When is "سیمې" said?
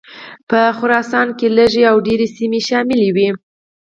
2.37-2.59